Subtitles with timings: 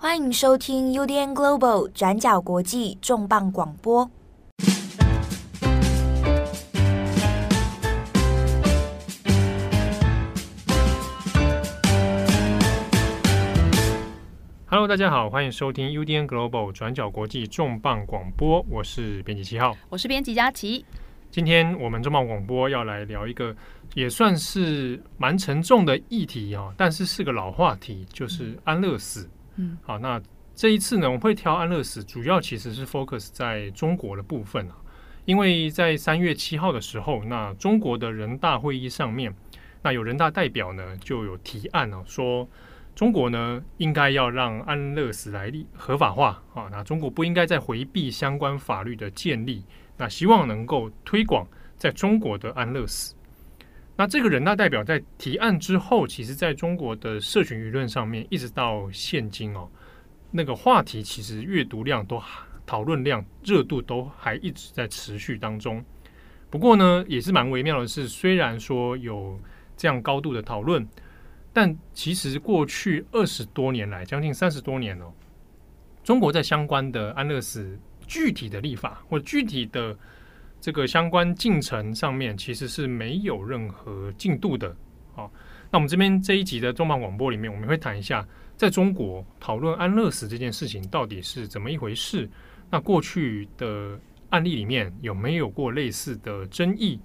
[0.00, 4.08] 欢迎收听 UDN Global 转角国际重磅广播。
[14.66, 18.64] Hello，大家好，欢迎收听 UDN Global 转角国际重磅广播。
[18.70, 20.86] 我是编辑七号，我是编辑佳琪。
[21.28, 23.52] 今天我们重磅广播要来聊一个
[23.94, 29.28] 也算是蛮沉重的议题啊，但是是个老话题，就是安乐死。
[29.60, 30.22] 嗯，好，那
[30.54, 34.76] 这一次呢，我会挑安乐死，主要其实是 focus 在中国的部分啊，
[35.24, 39.34] 因为在三月七号的时候，那中国的人大会议上面，
[39.82, 42.48] 那有人大代表呢就有提案哦，说
[42.94, 49.64] 中国呢应该要让安乐死来立合法化啊，那中国不应该再回避相关法律的建立，
[49.96, 53.14] 那希望能够推广在中国的安乐死。
[54.00, 59.68] 那这个人大代表在提案之后，其实在中国的社群舆论上面，一直到现今哦，
[60.30, 62.22] 那个话题其实阅读量都
[62.64, 65.84] 讨论量热度都还一直在持续当中。
[66.48, 69.36] 不过呢，也是蛮微妙的是，虽然说有
[69.76, 70.88] 这样高度的讨论，
[71.52, 75.12] 但其实过去二十多年来，将近三十多年哦，
[76.04, 79.98] 中国在相关的安乐死具体的立法或具体的。
[80.60, 84.74] 这个相关进程上面其实是没有任何进度的。
[85.14, 85.32] 好，
[85.70, 92.28] 那我们这边这一集的重磅广播里面，我们会谈一下在中国讨论安乐死这件事情到底是怎么一回事。
[92.70, 93.98] 那过去的
[94.30, 97.00] 案例里面有没有过类似的争议？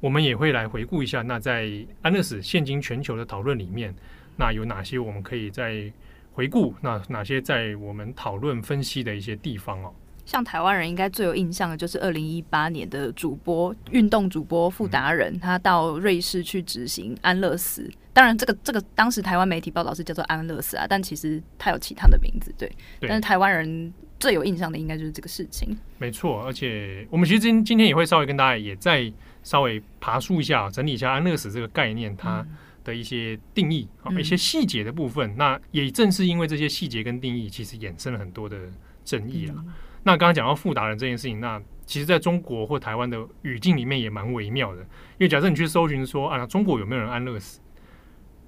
[0.00, 1.22] 我们也会来回顾一下。
[1.22, 1.70] 那在
[2.02, 3.94] 安乐死现今全球的讨论里面，
[4.36, 5.90] 那有哪些我们可以再
[6.32, 6.74] 回顾？
[6.80, 9.92] 那哪些在我们讨论分析的一些地方哦？
[10.28, 17.90] 像台湾人应该最有印象的就是二零一八年的主播运动主播傅达人，他到瑞士去执行安乐死。
[18.12, 22.70] 当然，这个这个当时台湾媒体报道是叫做安乐死啊，但其实他有其他的名字，对。
[23.00, 23.08] 对。
[23.08, 23.90] 但是台湾人
[24.20, 25.74] 最有印象的应该就是这个事情。
[25.96, 29.10] 没错，而且我们其实今今天也会稍微跟大家也再
[29.42, 32.46] 稍微爬梳一下，整理一下安乐死这个概念它
[32.84, 35.34] 的一些定义啊，嗯、一些细节的部分。
[35.38, 38.58] 那也正是因为这些细节跟定义，其实衍生了很多的
[39.06, 39.54] 争议啊。
[39.56, 39.72] 嗯
[40.02, 44.80] 那刚刚讲到富达人这件事情，那其实在中国或台湾的语境里面也蛮微妙的。
[44.82, 44.86] 因
[45.18, 47.60] 为假设你去搜寻说啊，中国有没有人安乐死？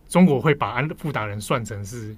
[0.08, 2.16] 中国会把安富达人算成是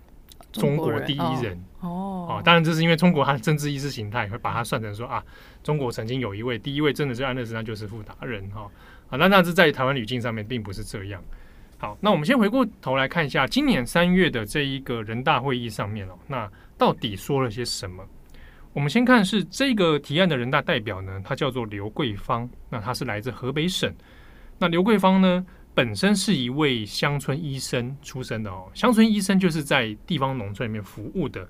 [0.51, 2.27] 中国第一人哦。
[2.29, 5.23] 哦，当然这是因为中国它的政治意识形态会把它算成说啊，
[5.63, 8.71] 中国曾经有一位第一位真的是安乐死，那就是富达人哈。
[9.11, 11.23] 啊，那那是在台湾语境上面并不是这样。
[11.79, 18.05] 好，那我们先回过头来看一下今年三月的这一个人大会议上面哦，那到底说了些什么？
[18.73, 23.95] 我们先看是这个提案的人大代表呢，他叫做刘桂芳，那他是来自河北省。
[24.59, 25.45] 那刘桂芳呢，
[25.75, 28.71] 本身是一位乡村医生出身的哦。
[28.73, 31.47] 乡村医生就是在地方农村里面服务的。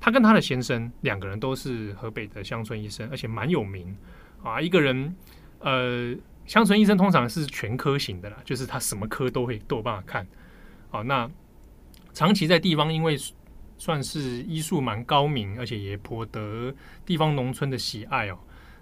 [0.00, 3.96] 他跟他的先生两个人都是河北的乡村医生，而且蛮有名
[4.42, 4.60] 啊。
[4.60, 5.14] 一个人，
[5.60, 6.14] 呃，
[6.44, 10.26] 乡村医生通常是全科型的啦，就是他什么科都会都有办法看。
[10.90, 11.30] 好，那
[12.12, 13.16] 长期在地方，因为
[13.76, 16.74] 算是医术蛮高明，而且也颇得
[17.04, 18.38] 地方农村的喜爱哦。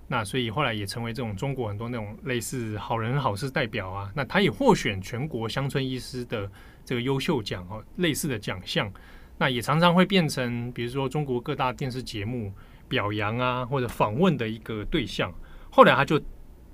[0.09, 4.13] 那所以后来也成为这种中国很多那种类似好人好事代表啊。
[4.15, 6.51] 那他也获选全国乡村医师的
[6.85, 8.93] 这个优秀奖哦，类似的奖项。
[9.39, 12.53] 那也常常会变成比如说中国各大电视节目
[12.89, 15.33] 表扬啊或者访问的一个对象。
[15.71, 16.21] 后来他就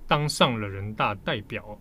[0.09, 1.79] 当上了人大代表。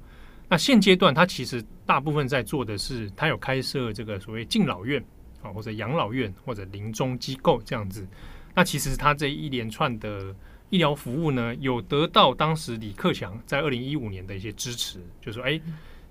[0.47, 5.03] 那现阶段他其实大部分在做的是，他有开设这个所谓敬老院。
[5.47, 8.05] 啊，或者养老院或者临终机构这样子，
[8.53, 10.35] 那其实他这一连串的
[10.69, 15.59] 医疗服务呢，有得到当时李克强在二零一五年的一些支持，就是说，哎，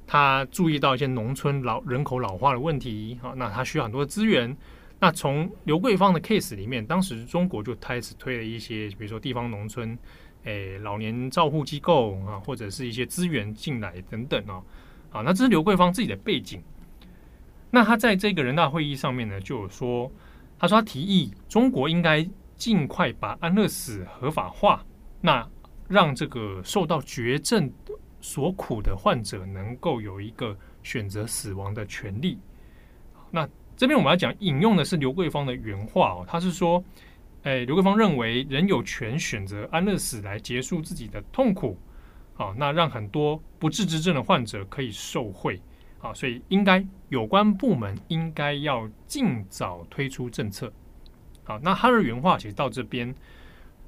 [0.07, 4.57] 他注意到一些农村老人口老化的问题，好，那他需要很多的资源。
[4.99, 9.99] 那从刘桂芳的 case 里面，当时中国就开始推了一些，比如说地方农村，
[10.45, 14.63] 诶，老年照护机构啊，或者是一些资源进来等等哦。
[15.11, 16.63] 好，那这是刘桂芳自己的背景。
[17.71, 20.11] 那他在这个人大会议上面呢，就有说，
[20.59, 22.27] 他说他提议中国应该
[22.57, 24.85] 尽快把安乐死合法化，
[25.21, 25.47] 那
[25.89, 27.71] 让这个受到绝症
[28.21, 32.39] 所苦的患者能够有一个选择死亡的权利。
[33.31, 33.47] 那
[33.77, 36.83] 这边我们要讲引用的是刘桂芳的原话哦，他是说，
[37.43, 41.77] 哎，刘桂芳认为人有权选择安乐死来结束自己的痛苦，
[42.35, 45.61] 好，那让很多不治之症的患者可以受惠。
[46.07, 50.73] 啊，所以应该有关部门应该要尽早推出政策。
[51.45, 53.15] 好，那他的原话其实到这边，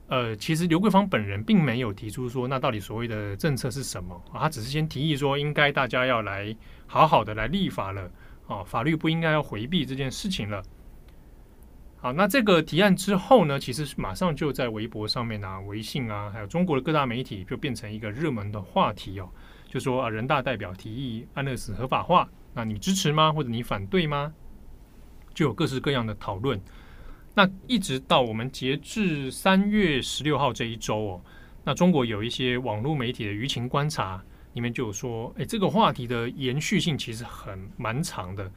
[0.08, 4.40] 呃，其实刘桂芳本人并没有提出说，那到底所谓的政策是什么啊？
[4.40, 6.54] 他只是先提议说，应该大家要来
[6.86, 8.10] 好好的来立法了
[8.46, 10.62] 啊，法律不应该要回避这件事情了。
[12.00, 19.28] 好，那这个提案之后呢，其实马上就在微博上面啊、微信啊，还有中国的各大媒体就变成一个热门的话题哦。
[19.68, 23.32] 就说啊，人大代表提议安乐死合法化，那你支持吗？
[23.32, 24.32] 或者你反对吗？
[25.34, 26.60] 就有各式各样的讨论。
[27.34, 31.20] 那一直到我们截至三月十六号这一周哦，
[31.62, 34.20] 那中国有一些网络媒体的舆情观察
[34.54, 38.50] 里面就有说，哎，这个话题的延续性其实很蛮长的。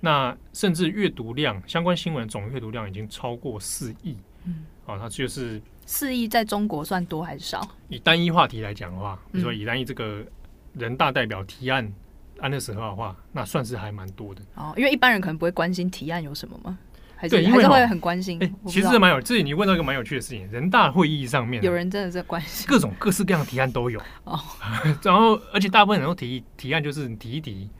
[0.00, 4.16] 那甚至阅读量，相关新闻总阅读量已经超过四亿。
[4.44, 7.66] 嗯，哦，它就是四亿，在中国算多还是少？
[7.88, 10.26] 以单一话题来讲的话，比如说以单一这个
[10.74, 11.92] 人大代表提案
[12.40, 14.42] 安乐死合法化，那算是还蛮多的。
[14.54, 16.78] 哦，因为一般人可能不会关心提案有什么吗？
[17.16, 18.38] 还是对，因为还是会很关心。
[18.40, 24.00] 欸、其实是蛮有，这里你问到一个蛮有趣的事情，人大会议上面、啊、有人真的在关心，各种各式各样的提案都有。
[24.24, 24.38] 哦，
[25.02, 27.70] 然后而且大部分人都提提案，就是提一提，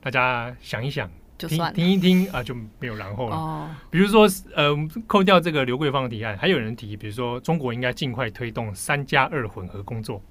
[0.00, 1.10] 大家想一想。
[1.38, 3.34] 就算听，听一听啊，就没有然后了。
[3.34, 4.72] 哦，比如说，呃，
[5.08, 10.22] 扣掉这个刘桂芳的提案，还有人提，比如说，中国应该尽快推动三加二混合工作。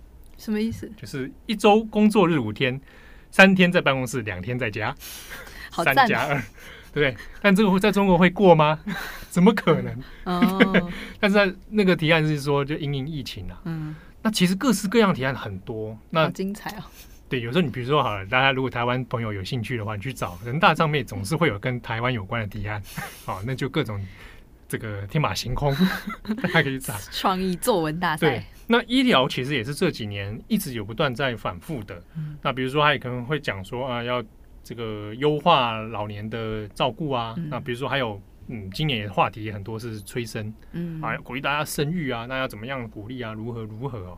[0.42, 0.92] 什么意思？
[0.98, 2.82] 就是一周工作日五天，
[3.30, 4.96] 三天在办公室，两天在家。
[5.70, 6.44] 好三加二，
[6.92, 7.16] 对。
[7.42, 8.80] 但这个会在中国会过吗？
[9.30, 10.04] 怎么可能？
[10.26, 10.92] 哦。
[11.20, 13.62] 但是那个提案是说，就因应疫情啊。
[13.66, 13.96] 嗯。
[14.24, 15.98] 那其实各式各样提案很多。
[16.10, 16.84] 那好精彩哦。
[17.30, 22.82] 对，有时候你比如说好了，大家如果台湾朋友有兴趣的话，你去找人大上面总是会有跟台湾有关的提案，
[23.24, 24.04] 好，那就各种
[24.68, 25.74] 这个天马行空，
[26.44, 28.44] 大家可以找创意作文大赛。
[28.72, 32.02] 对，那医疗其实也是这几年一直有不断在反复的。
[32.16, 34.24] 嗯、那比如说，他也可能会讲说啊，要
[34.64, 37.34] 这个优化老年的照顾啊。
[37.38, 43.34] 嗯、那比如说还有，嗯，今年的话题也很多是催生，嗯，啊，鼓励大家生育啊，那要怎么样鼓励啊？
[43.34, 44.18] 如何如何哦？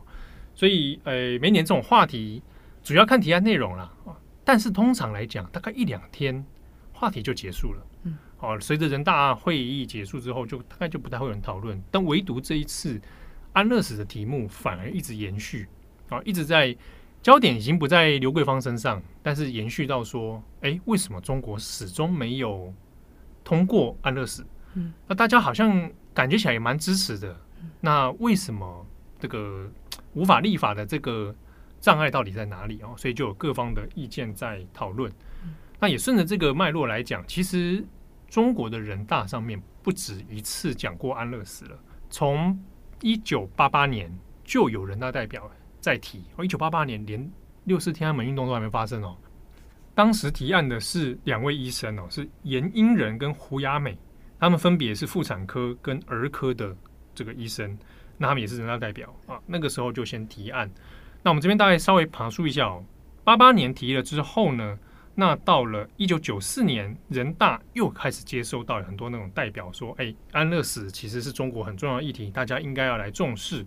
[0.54, 2.42] 所以，呃，每年这种话题。
[2.84, 3.90] 主要看提案内容了，
[4.44, 6.44] 但是通常来讲，大概一两天
[6.92, 7.86] 话题就结束了。
[8.02, 11.82] 嗯，好，随着人大会议结束之后，就大概就不太会有人讨论。
[11.90, 13.00] 但唯独这一次
[13.54, 15.66] 安乐死的题目反而一直延续，
[16.10, 16.76] 啊，一直在
[17.22, 22.70] 焦点已经不在刘桂芳身上，但是延续到说，哎，为什么中国始终没有
[23.42, 24.44] 通过安乐死？
[24.74, 27.34] 嗯，那大家好像感觉起来也蛮支持的。
[27.80, 28.86] 那为什么
[29.18, 29.72] 这个
[30.12, 31.34] 无法立法的这个？
[31.80, 32.94] 障碍到底在哪里哦？
[32.96, 35.12] 所以就有各方的意见在讨论。
[35.78, 37.84] 那也顺着这个脉络来讲，其实
[38.26, 41.78] 中国的人大上面不止一次讲过安乐死了。
[42.08, 42.58] 从
[43.04, 44.10] 一九八八年
[44.44, 47.30] 就有人大代表在提哦，一九八八年连
[47.64, 49.14] 六四天安门运动都还没发生哦。
[49.94, 53.94] 当时提案的是两位医生哦，是严英仁跟胡雅美，
[54.40, 56.74] 他们分别是妇产科跟儿科的
[57.14, 57.78] 这个医生，
[58.16, 59.38] 那他们也是人大代表啊。
[59.44, 60.70] 那个时候就先提案。
[61.22, 62.82] 那我们这边大概稍微爬梳一下哦，
[63.22, 64.78] 八八年提了之后呢，
[65.14, 73.64] 那到了一九九四年，人大又开始接收到很多那种代表说，哎，安乐死其实是中国很重要的议题，大家应该要来重视。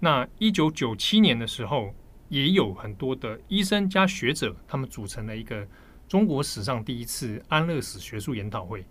[0.00, 1.94] 那一九九七年的时候，
[2.28, 5.66] 也有很多的医生加学者，他们组成了一个
[6.08, 8.84] 中国史上第一次安乐死学术研讨会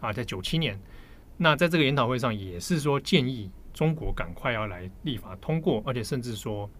[0.00, 0.80] 啊，在九七年，
[1.36, 6.70] 那在这个研讨会上也是说建议中国赶快要来立法通过，而且甚至说。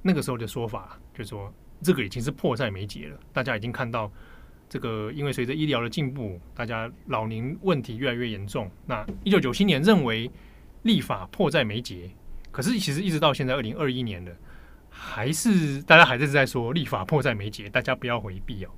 [0.00, 3.18] 那个时候的说法，就说这个已经是迫在眉睫了。
[3.32, 4.10] 大家已经看到，
[4.68, 8.70] 这个因为随着医疗的进步，大家老龄问题越来越严重。
[8.86, 10.30] 那一九九七年认为
[10.82, 12.10] 立法迫在眉睫，
[12.50, 14.32] 可是其实一直到现在二零二一年了，
[14.90, 18.70] 还是大家还是在说立法迫在眉睫，大家不要回避哦。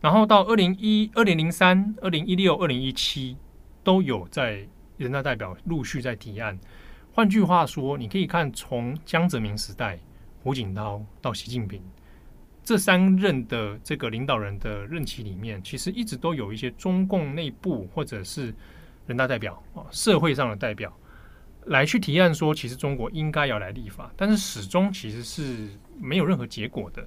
[0.00, 3.36] 然后到二零一二零零三、二零一六、二零一七
[3.82, 4.66] 都有在
[4.96, 6.58] 人大代表陆续在提案。
[7.12, 9.98] 换句话说，你可以看从江泽民时代。
[10.42, 11.80] 胡锦涛到习近平
[12.64, 18.54] 这三任的这个领导人的任期里面，其实一直都有一些中共内部或者是
[19.06, 20.90] 人大代表啊，社会上的代表
[21.66, 25.68] 来去提案说，其实中国应该要来立法，但是始终其实是
[26.00, 27.06] 没有任何结果的。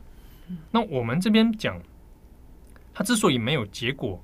[0.69, 1.81] 那我们这边讲，
[2.93, 4.23] 它之所以没有结果，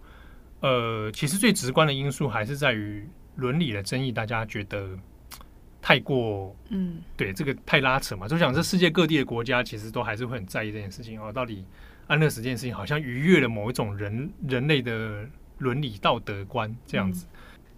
[0.61, 4.97] 呃，其实最直观的因素还是在于伦理的争议，大家觉得。
[5.83, 11.31] 太过，嗯，对，这个太拉扯嘛，就想这世界各地的国家其实都还是会很在意这件事情哦。
[11.31, 11.65] 到底
[12.07, 17.25] 安乐死这件事情好像逾越了某一种人人类的伦理道德观这样子。
[17.25, 17.29] 嗯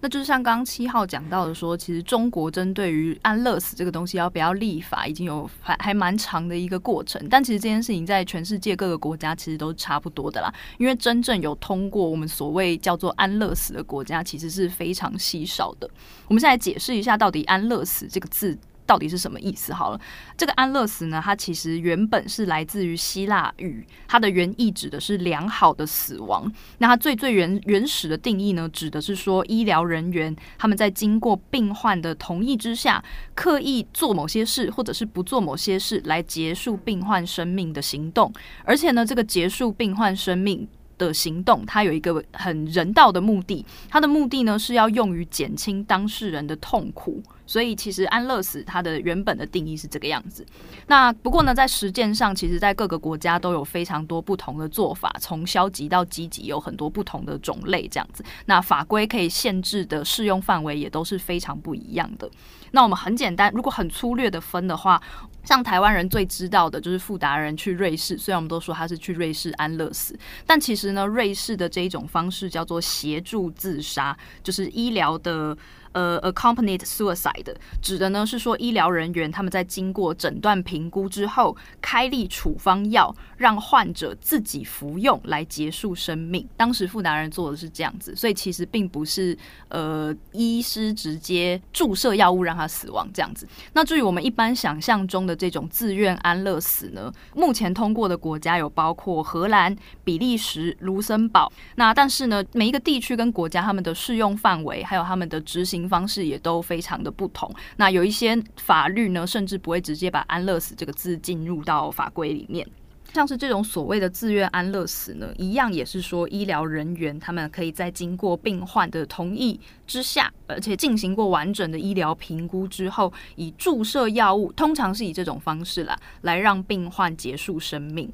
[0.02, 7.20] 那就是像刚刚七号讲到的说，其实中国针对于安乐死这个东西要不要立法，已经有还还蛮长的一个过程。
[7.30, 15.90] 但其实这件事情在全世界各个国家其实都是差不多的啦，因为真正有通过我们所谓叫做安乐死的国家，其实是非常稀少的。
[16.28, 19.74] 我们现在解释一下，到底安乐死这个字到底是什么意思？
[19.74, 20.00] 好了，
[20.38, 26.52] 这个安乐死呢，它其实原本是来自于希腊语，它的原意指的是良好的死亡。
[26.78, 38.32] 那它最最原原始的定义呢，指的是说医疗人员他们在经过病患的同意之下，刻意做某些事，或者是不做某些事来结束病患生命的行动。
[38.64, 47.24] 而且呢，这个结束病患生命的行动，它有一个很人道的目的，它的目的呢是要用于减轻当事人的痛苦。
[47.48, 50.46] 所以，其实安乐死它的原本的定义是这个样子。
[50.88, 58.24] 那不过呢，在实践上，其实，在各个国家都有非常多不同的做法，从消极到积极，有很多不同的种类这样子。
[58.46, 62.30] 那法规可以限制的适用范围也都是非常不一样的。
[62.72, 65.02] 那我们很简单，如果很粗略的分的话，
[65.44, 75.56] 像台湾人最知道的就是富达人去瑞士，虽然我们都说他是去瑞士安乐死，但其实呢，瑞士的这一种方式叫做协助自杀，就是医疗的。
[75.96, 86.46] 呃，accompanied suicide 指的呢是说，医疗人员他们在经过诊断评估之后，开立处方药，让患者自己服用来结束生命。
[86.58, 89.38] 当时傅达人做的是这样子，所以其实并不是
[89.70, 93.48] 呃医师直接注射药物让他死亡这样子。
[93.72, 99.74] 那至于我们一般想象中的这种自愿安乐死呢，目前通过的国家有包括荷兰、
[100.04, 101.50] 比利时、卢森堡。
[101.76, 107.50] 那但是呢，每一个地区跟国家他们的适用范围还有他们的执行方式也都非常的不同。
[107.78, 112.68] 那有一些法律呢，甚至不会直接把“安乐死”这个字进入到法规里面。
[113.14, 128.12] 像是这种所谓的自愿安乐死呢，一样也是说，医疗人员他们可以在经过病患的同意之下，而且进行过完整的医疗评估之后，以注射药物，通常是以这种方式啦，来让病患结束生命。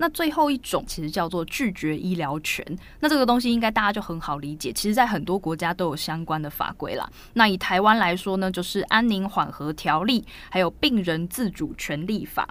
[0.00, 2.64] 那最后一种其实叫做拒绝医疗权，
[3.00, 7.06] 那这个东西应该大家就很好理解，其实在很多国家都有相关的法规啦。
[7.34, 12.48] 那以台湾来说呢，就是安宁缓和条例，还有病人自主权利法。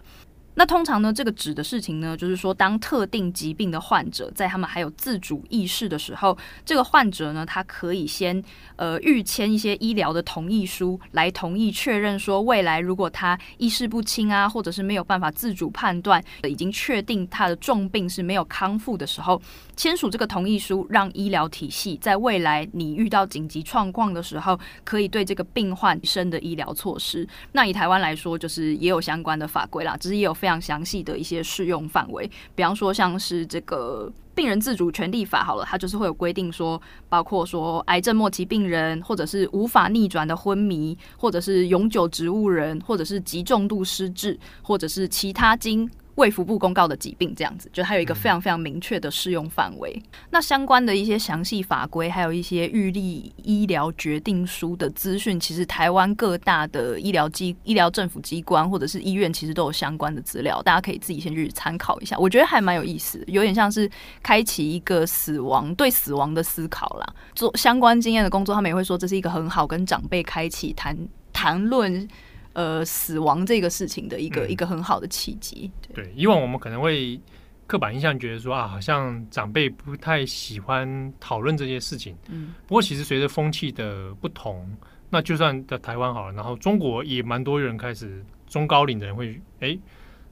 [0.60, 8.44] 那通常呢，这个指的事情呢，就是说，当特定疾病的患者在他们还有自主意识的时候，这个患者呢，他可以先
[8.76, 19.42] 呃预签一些医疗的同意书，来同意确认说，未来如果他意识不清啊，或者是没有办法自主判断，已经确定他的重病是没有康复的时候，
[19.78, 27.26] 签署这个同意书，让医疗体系在未来你遇到紧急状况的时候，可以对这个病患生的医疗措施。
[27.54, 45.90] 那以台湾来说，就是也有相关的法规啦，只是也有非常详细的一些适用范围，比方说像是这个病人自主权利法，好了，它就是会有规定说，包括说癌症末期病人，或者是无法逆转的昏迷，或者是永久植物人，或者是极重度失智，或者是其他经。
[46.20, 49.94] 卫福部公告的疾病这样子，就它有一个非常非常明确的适用范围。
[49.96, 50.04] 嗯。
[50.32, 62.18] 那相关的一些详细法规，还有一些预立医疗决定书的资讯，其实台湾各大的医疗机、医疗政府机关或者是医院，其实都有相关的资料，大家可以自己先去参考一下。
[62.20, 63.90] 我觉得还蛮有意思的，有点像是
[64.22, 67.16] 开启一个死亡对死亡的思考啦。
[67.34, 70.98] 做相关经验的工作，他们也会说这是一个很好跟长辈开启谈
[71.32, 72.06] 谈论。
[72.54, 75.72] 呃，死亡这个事情的一个、嗯、一个很好的契机。
[75.94, 77.20] 对，以往我们可能会
[77.68, 82.18] 刻板印象觉得说啊，好像长辈不太喜欢讨论这些事情。
[82.30, 84.68] 嗯，不过其实随着风气的不同，
[85.12, 89.78] 那就算在台湾好了，然后中国也蛮多人开始中高龄的人会哎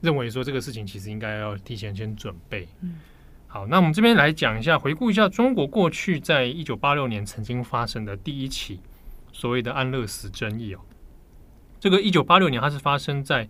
[0.01, 2.67] 认为说这个事情其实应该要提前先准备。
[2.81, 2.95] 嗯，
[3.45, 8.79] 好，那我们这边来讲一下，回顾一下中国过去在一九八六年曾经发生的第一起
[9.31, 10.79] 所谓的安乐死争议哦。
[11.79, 13.47] 这个一九八六年，它是发生在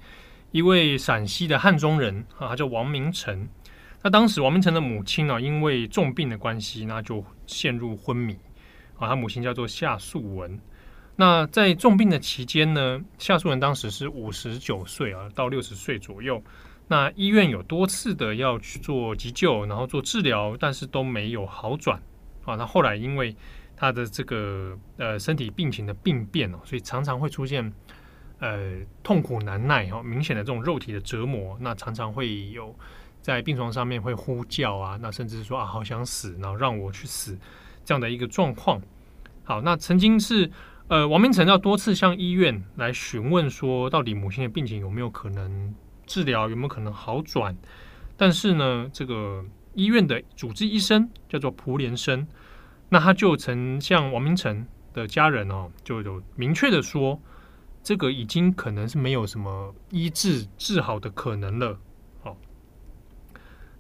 [0.52, 3.48] 一位陕西的汉中人啊，他叫王明成。
[4.02, 8.38] 那当时王明成的母亲呢，因为重病的关系，那就陷入昏迷
[8.98, 9.10] 啊。
[9.10, 10.60] 他母亲叫做夏素文。
[11.16, 16.42] 那在重病的期间呢，夏素文当时是五十九岁啊，到六十岁左右。
[16.88, 22.02] 那医院有多次的要去做急救，然后做治疗，但是都没有好转
[22.46, 22.56] 啊。
[22.56, 23.36] 那后来因为
[23.76, 27.74] 他的这个呃身体病情的病变哦，所以常常会出现。
[28.40, 32.76] 呃，痛苦难耐哈，明显的这种肉体的折磨，那常常会有
[33.20, 37.36] 在病床上面会呼叫啊，那甚至说啊，好想死，然后让我去死
[37.84, 38.80] 这样的一个状况。
[39.44, 40.52] 好，那曾经是
[40.88, 45.74] 呃，王明成要多次向医院来询问说，到底母亲的病情有没有可能
[46.06, 47.58] 治疗，有没有可能好转？
[48.16, 52.28] 但是呢，这个医院的主治医生叫做蒲连生，
[52.90, 57.20] 那他就曾向王明成的家人哦，就有明确的说。
[57.88, 61.80] 这个已经可能是没有什么医治治好的可能了。
[62.22, 62.36] 好，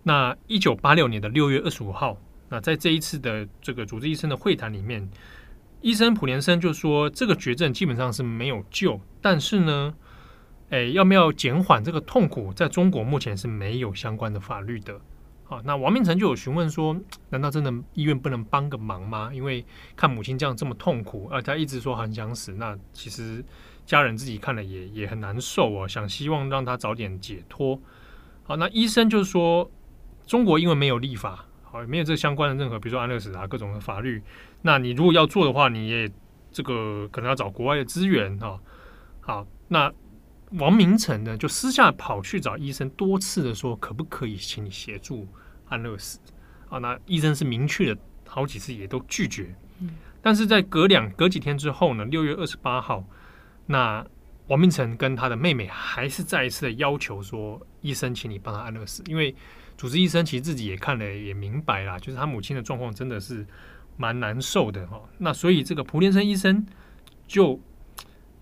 [0.02, 5.06] 那一九八六年的六月二十五号，那在这一次的这个主治医生的会谈里面，
[5.82, 9.94] 医生普连森就说，这个绝症基本上是没有救，但是呢，
[10.70, 14.98] 哎，要不要减缓这个痛苦，在中国目前是没有相关的法律的。
[15.44, 16.96] 好，那王明成就有询问说，
[17.30, 19.34] 难道真的医院不能帮个忙吗？
[19.34, 19.66] 因为
[19.98, 23.44] 看母亲这样这么痛苦，而他一直说很想死，那其实
[23.88, 27.82] 家人自己看了也也很难受哦，想希望让他早点解脱。
[28.44, 29.72] 好，那医生就说，
[30.27, 34.22] 中国因为没有立法，好，没有这相关的任何，比如说安乐死啊各种的法律，
[34.62, 36.12] 那你如果要做的话，你也
[36.51, 38.60] 这个可能要找国外的资源哈。
[39.22, 39.91] 好，那。
[40.51, 45.27] 王明成呢，就私下跑去找医生，多次的说可不可以请你协助
[45.67, 46.20] 安乐死
[46.70, 46.79] 啊？
[46.79, 49.53] 那医生是明确的好几次也都拒绝。
[49.82, 49.89] 嗯，
[50.22, 53.03] 但是在隔两隔几天之后呢，六月二十八号，
[53.68, 54.04] 那
[54.48, 59.36] 王明成跟他的妹妹还是再一次的要求说，医生，请你帮他安乐死，因为
[59.78, 63.46] 主治医生其实自己也看了也明白啦，就是他母亲的状况真的是
[63.96, 65.00] 蛮难受的哈。
[65.20, 66.66] 那所以这个蒲连生医生
[67.28, 67.62] 就。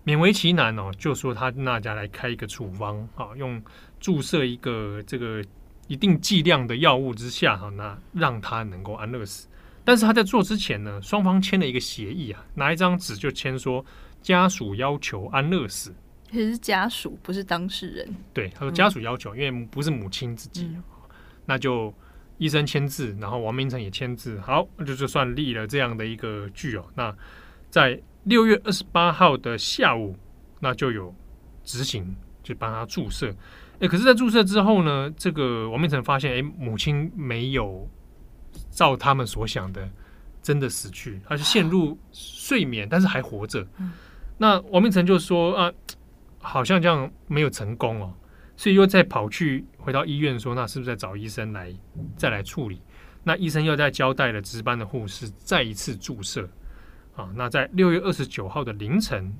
[0.06, 3.60] 勉为其难哦，就说他那家来开一个处方，哈，用
[3.98, 5.44] 注射一个这个
[5.88, 9.48] 一定剂量的药物之下，哈，那让他能够安乐死。
[9.84, 13.84] 但是他在做之前呢，双方签了一个协议啊，拿一张纸就签说
[14.26, 15.94] 家属要求安乐死。
[16.28, 18.14] 其实是家属，不是当事人。
[18.34, 20.82] 对，他说家属要求，嗯、因为不是母亲自己，嗯、
[21.44, 21.94] 那就
[22.36, 26.84] 医生签字，然后王明成也签字，好，那就就算立了这样的一个据哦。
[26.96, 27.16] 那
[27.70, 30.16] 在六月二十八号的下午，
[30.58, 31.14] 那就有
[31.62, 33.32] 执行，就帮他注射。
[33.78, 37.88] 哎，可是，在注射之后呢，这个王明成发现，哎，母亲没有
[38.72, 39.88] 照他们所想的
[40.42, 43.64] 真的死去，他是陷入睡眠，但是还活着。
[44.38, 45.72] 那王明成就说啊，
[46.38, 48.12] 好像这样没有成功哦，
[48.56, 51.72] 所以又再跑去回到医院说，那是不是再找医生来
[52.16, 52.80] 再来处理？
[53.24, 56.48] 那医生又在交代了值班的护士再一次注射。
[57.16, 59.34] 啊，那在六月二十九号的凌晨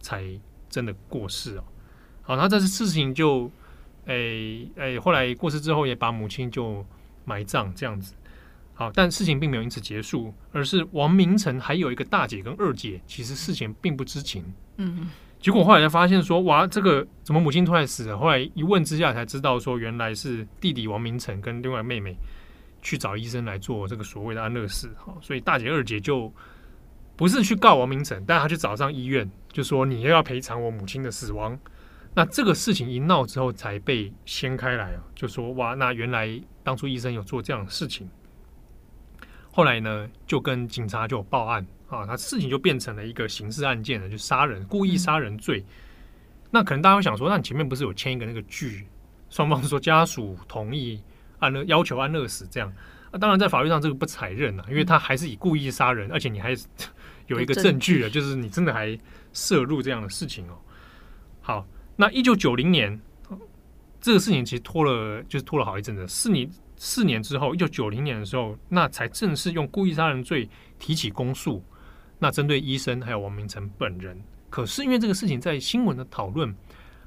[0.00, 0.24] 才
[0.70, 1.64] 真的过世哦。
[2.22, 3.50] 好，那这次事情就，
[4.06, 6.82] 诶、诶、后来过世之后也把母亲就
[7.26, 8.14] 埋葬这样子。
[8.78, 14.44] 好，但事情并没有因此结束，而是王明成还有一个大姐跟二姐，其实事情并不知情。
[14.76, 18.16] 嗯，结果后来才发现说，哇，这个怎么母亲突然死了？
[18.16, 22.16] 后来一问之下才知道说，原来是弟弟王明成跟另外妹妹
[22.80, 24.88] 去找医生来做这个所谓的安乐死。
[24.96, 26.32] 好，所以大姐二姐就。
[27.16, 31.58] 不是去告王明成，但他去找上医院，就说你又要赔偿我母亲的死亡。
[32.14, 38.08] 那这个事情一闹之后，才被掀开来啊，就说哇，那原来当初医生有做这样的事情。
[39.50, 45.60] 后来呢，就跟警察就有报案啊，他事情就变成了一个刑事案件了，就杀人，故意杀人罪。
[45.60, 45.66] 嗯、
[46.50, 48.86] 那可能大家会想说，那你前面不是有签一个那个据，
[49.30, 51.02] 双方说家属同意
[51.38, 52.72] 安乐要求安乐死这样。
[53.10, 56.54] 那当然在法律上这个不采认啊，因为他还是以故意杀人，而且你还。
[57.28, 58.98] 有一个证据了， 就是你真的还
[59.34, 60.56] 涉入这样的事情哦。
[61.42, 62.98] 好，那一九九零年，
[64.00, 66.06] 这个事情其实拖了，就是拖了好一阵子。
[66.06, 71.62] 四年四年之后，一九九零年的时候，那才正式用故意杀人罪提起公诉。
[72.18, 76.54] 那针对医生还有王明成本人，可是因为这个事情在新闻的讨论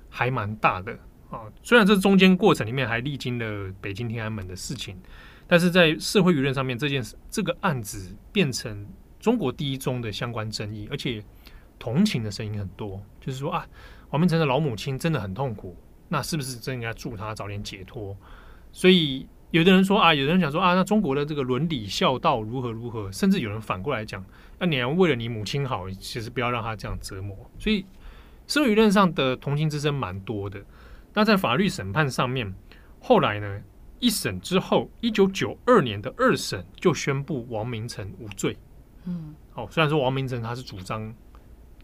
[0.10, 0.98] 还蛮大的
[1.30, 1.42] 啊。
[1.62, 4.98] 虽然这中间过程里面还历经了北京天安门的事情，
[5.48, 8.88] 但是在社会舆论上面，这件事这个案子变成。
[9.22, 11.24] 中国第一宗的相关争议，而且
[11.78, 13.64] 同情的声音很多，就是说啊，
[14.10, 15.78] 王明成的老母亲真的很痛苦，
[16.14, 18.16] 那是不是真应该祝他早点解脱？
[18.74, 24.22] 所以有的人说啊，有的人讲说啊，那中国的这个伦理孝道如何如何，甚至有人反过来讲，
[24.60, 27.34] 那你要为了你母亲好，其实不要让他这样折磨。
[27.58, 27.86] 所以
[28.46, 30.62] 社会舆论上的同情之声蛮多的。
[31.14, 32.54] 那在法律审判上面，
[33.00, 33.62] 后来呢，
[34.00, 38.58] 一审之后，一九九二年的二审就宣布王明成无罪。
[39.06, 41.14] 嗯，哦，虽然说王明成他是主张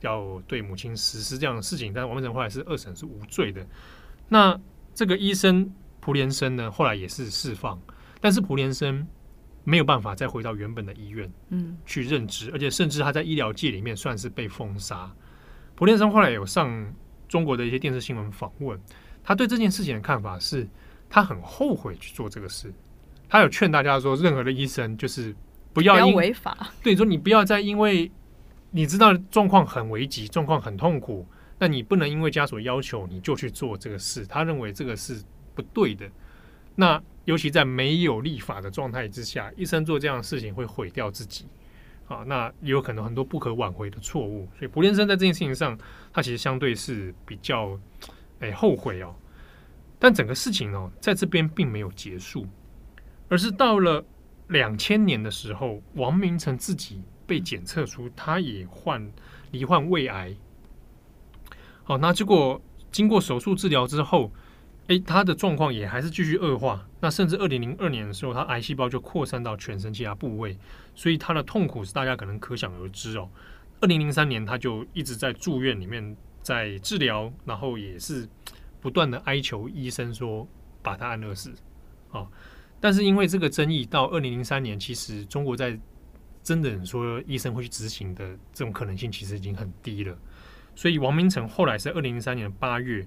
[0.01, 3.65] 要对母亲实施这样的事情，但是王明成后来是二审是无罪的。
[4.29, 4.59] 那
[4.93, 7.79] 这个医生蒲连生呢，后来也是释放，
[8.19, 9.07] 但是蒲连生
[9.63, 15.11] 没有办法再回到原本的医院，嗯，去任职，而且甚至他在医疗界里面算是被封杀。
[15.75, 16.93] 蒲连生后来有上
[17.27, 18.79] 中国的一些电视新闻访问，
[19.23, 20.67] 他对这件事情的看法是，
[21.09, 22.73] 他很后悔去做这个事，
[23.29, 25.35] 他有劝大家说，任何的医生就是。
[25.73, 28.11] 不要违法，对，说你不要再因为
[28.71, 31.23] 你知道状况很危急，状况很痛苦，
[31.59, 34.25] 那你不能因为家属要求你就去做这个事。
[34.25, 35.21] 他认为这个是
[35.55, 36.09] 不对的。
[36.75, 41.45] 那尤其在没有立法的状态之下，医生做这样的事情会毁掉自己
[42.07, 44.47] 啊，那有可能很多不可挽回的错误。
[44.57, 45.77] 所以蒲连生在这件事情上，
[46.13, 47.79] 他其实相对是比较
[48.39, 49.15] 哎后悔哦。
[49.99, 52.47] 但整个事情哦，在这边并没有结束，
[53.29, 54.05] 而是到了。
[54.49, 59.11] 两千年的时候，王明成自己被检测出他也患
[59.51, 60.33] 罹患胃癌。
[61.87, 64.29] 好，那结果经过手术治疗之后，
[64.87, 66.85] 诶，他的状况也还是继续恶化。
[66.99, 70.57] 那甚至二零零二年的时候，他癌细胞就扩散到全身其他部位，
[70.93, 73.29] 所以他的痛苦是大家可能可想而知哦。
[73.79, 78.27] 二零零三年，他就一直在住院里面在治疗，然后也是
[78.81, 80.45] 不断的哀求医生说
[80.81, 81.53] 把他安乐死。
[82.11, 82.27] 哦，
[82.81, 85.79] 但是因为这个争议，到二零零三年，其实中国在
[86.43, 90.17] 真的说医生会去执行的这种可能性，其实已经很低了。
[90.77, 93.03] 所以王明成后来是二零零三年八月，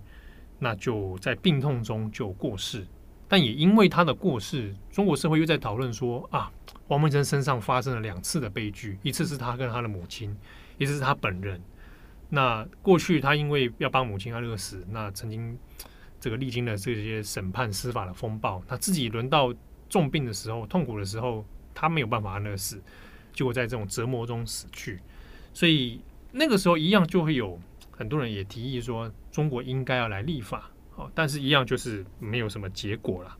[0.58, 2.84] 那就在病痛中就过世。
[3.28, 6.50] 但也因为他的过世，中国社会又在讨论说啊，
[6.88, 10.36] 王明成身上发生了两次的悲剧，一次是他跟他的母亲。
[10.78, 11.62] 一次是他本人。
[12.28, 15.56] 那过去他因为要帮母亲安乐死，那曾经
[16.18, 19.54] 这个历经了这些审判司法的风暴，他自己轮到
[19.88, 22.82] 重病的时候、痛苦的时候，他没有办法安乐死，
[23.32, 24.98] 结果在这种折磨中死去。
[25.54, 26.00] 所以
[26.32, 27.58] 那个时候一样就会有
[27.90, 30.70] 很多人也提议说，中国应该要来立法。
[30.96, 33.36] 哦，但是一样就是没有什么结果了。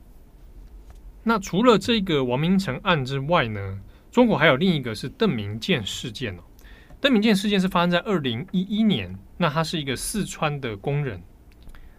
[1.23, 6.43] 那除了这个王明成案之外呢，中国还有另一个是邓明建事件哦。
[7.01, 11.23] 邓明建事件是发生在二零一一年，那他是一个四川的工人，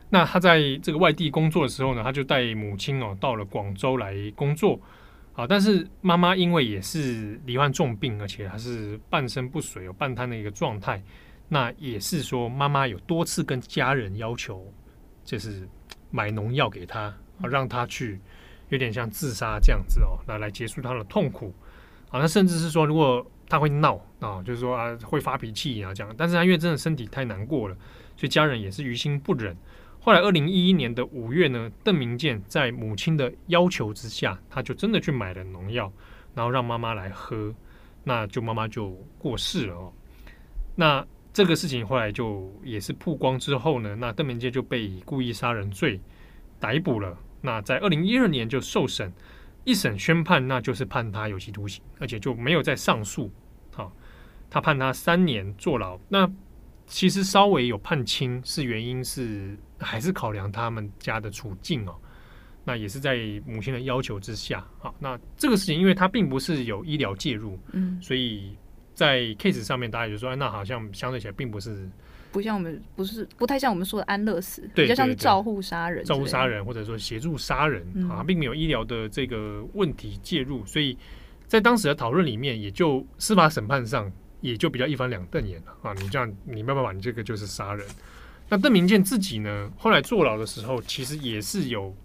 [0.09, 4.79] 那他在这个外地工作的时候呢，他就带母亲哦到了广州来工作，
[5.33, 11.01] 好，但是妈妈因为也是罹患重病，而且还是半身不遂、有半瘫的一个状态，
[11.47, 14.69] 那也是说妈妈有多次跟家人要求，
[15.23, 15.65] 就是
[16.09, 18.19] 买农药给他，让他去
[18.67, 21.53] 有点像自杀这样子哦，那来结束他的痛苦，
[22.09, 27.75] 好，那甚至是说如果他会闹啊，就是说啊会发脾气啊这样，但是他因为真的身体太难过了，
[28.17, 29.55] 所以家人也是于心不忍。
[30.03, 35.93] 后来二零一一年的五月呢，邓明建在母亲的要求之下，他就真的去买了农药，
[36.33, 37.53] 然后让妈妈来喝，
[38.03, 39.93] 那就妈妈就过世了哦。
[40.75, 46.01] 那这个事情后来就也是曝光之后呢，那邓明建就被以故意杀人罪
[46.59, 47.15] 逮捕了。
[47.39, 49.13] 那在二零一二年就受审，
[49.65, 53.31] 一审宣判，那就是判他有期徒刑，而且就没有再上诉。
[53.71, 53.93] 好，
[54.49, 55.99] 他判他三年坐牢。
[56.09, 56.27] 那
[56.87, 61.95] 其实稍微有判轻，是原因是还是考量他们家的处境哦。
[62.63, 64.65] 那也是在母亲的要求之下。
[64.79, 68.55] 好，那这个事情，因为他并不是有医疗介入，嗯，所以
[68.93, 71.89] 在 case 上面，大家就说，哎，那好像相对起来并不是，
[72.31, 80.97] 不像我们不是不太像我们说的安乐死，对，比较像是照护杀人，照护杀人或者说协助杀人啊，嗯，并没有医疗的这个问题介入，所以。
[81.47, 85.93] 在当时的讨论里面，也就司法审判上也就比较一翻两瞪眼了啊！
[85.99, 87.85] 你这样，你没办法，你这个就是杀人。
[88.53, 91.95] 那邓明建自己呢，后来坐牢的时候，其实也是有，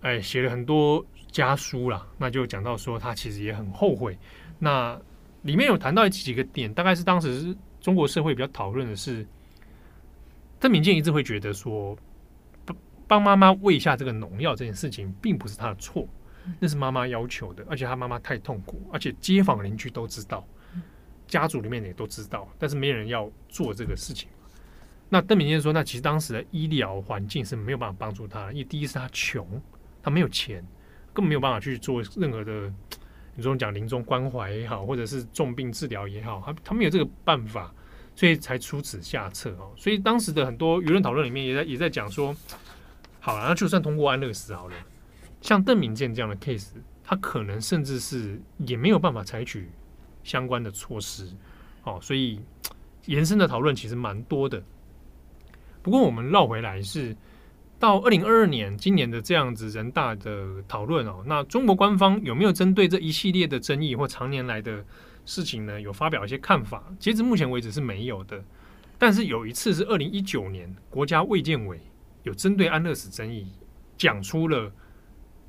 [0.00, 2.06] 哎，写了很多家书啦。
[2.16, 4.16] 那就讲到说，他其实也很后悔。
[4.58, 4.98] 那
[5.42, 9.26] 里面有谈到几个点，大概是当时中国社会比较讨论的是，
[10.58, 11.94] 邓明建一直会觉得说，
[13.06, 16.08] 帮妈妈喂下这个农药这件事情，并不是他的错。
[16.58, 20.48] 那是妈妈要求的，而且他妈妈太痛苦，而且街坊邻居都知道，
[21.26, 24.30] 家族里面也都知道，但是没人要做这个事情。
[25.12, 29.46] 那邓明建说，那其实当时的医疗环境是没有办法帮助他，因为第一是他穷，
[30.02, 30.64] 他没有钱，
[31.12, 32.72] 根本没有办法去做任何的，
[33.34, 37.70] 你说讲临终关怀也好，或者是重病治疗也好，他他没有这个办法，
[38.16, 39.70] 所以才出此下策哦。
[39.76, 42.34] 所以当时的很多舆论讨论里面也在也在讲说，
[43.20, 44.74] 好了，那就算通过安乐死好了。
[45.42, 46.70] 像邓明建这样的 case，
[47.04, 49.68] 他可能甚至是也没有办法采取
[50.24, 51.28] 相关的措施，
[51.84, 52.40] 哦，所以
[53.04, 54.62] 延伸的讨论其实蛮多的。
[55.82, 57.16] 不过我们绕回来是
[57.78, 64.84] 到二零二二年今年的这样子人大的讨论哦，那中国官方有没有针对这一系列的争议或常年来的
[65.26, 66.82] 事情呢，有发表一些看法？
[66.98, 68.42] 截至目前为止是没有的。
[68.98, 71.80] 但是有一次是二零一九年，国家卫健委
[72.22, 73.46] 有针对安乐死争议
[73.98, 74.72] 讲出了。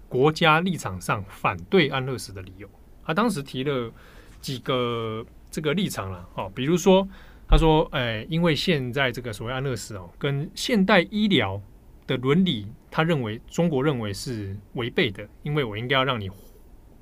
[0.10, 2.70] 国家立场上反对安乐死的理由，
[3.04, 3.92] 他当时提了
[4.40, 7.08] 几个这个立场了，哦，比如说
[7.54, 11.62] 他说，哎，因为现在这个所谓安乐死哦，跟现代医疗
[12.08, 16.28] 的伦理，他认为中国认为是违背的，因为我应该要让你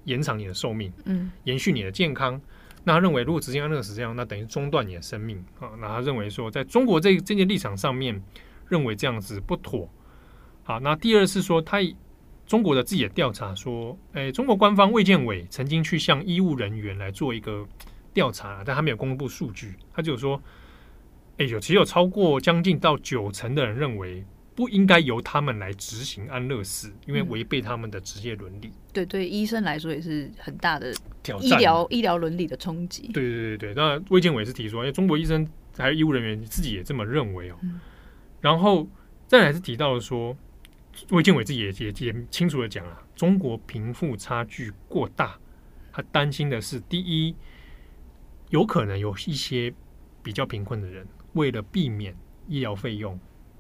[0.04, 2.40] 延长你的寿命，嗯，延续你的健康。
[2.84, 5.72] 那他认为如果执行安乐死这样，那等于中断你的生命啊。
[5.80, 8.22] 那他认为说，在中国这这件立场上面，
[8.68, 9.90] 认为这样子不妥。
[10.64, 11.78] 好，那第二是说他。
[12.48, 17.66] 中国的自己的调查说，诶，中国官方卫健委曾经去向医务人员来做一个
[18.14, 19.76] 调查，但他没有公布数据。
[19.94, 20.42] 他就说，
[21.38, 28.72] 诶，有其实有超过将近到九成的人认为不应该由他们来执行安乐死，因为违背他们的职业伦理。
[28.94, 30.94] 对对，医生来说也是很大的
[31.24, 33.08] 挑战，医疗医疗伦理的冲击。
[33.14, 35.48] 对对对对，那卫健委是提出，因为中国医生
[35.78, 37.56] 还有医务人员自己也这么认为哦。
[37.64, 37.80] 嗯、
[38.42, 38.88] 然后
[39.26, 40.36] 再来是提到说，
[41.12, 45.40] 卫健委自己也也也清楚的讲了，中国贫富差距过大，
[45.94, 47.34] 他担心的是第一，
[48.52, 49.74] 有可能有一些
[50.22, 52.16] 比较贫困的人，为了避免
[52.48, 53.20] 医疗费用。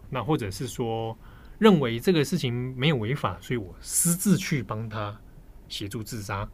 [0.09, 1.17] 那或者是说，
[1.57, 5.17] 认为这个事情没有违法，所以我私自去帮他
[5.69, 6.47] 协助自杀。